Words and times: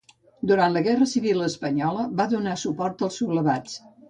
Durant 0.51 0.71
la 0.77 0.81
guerra 0.87 1.07
civil 1.11 1.43
espanyola 1.49 2.07
va 2.23 2.27
donar 2.33 2.57
suport 2.63 3.05
als 3.09 3.21
sublevats. 3.23 3.79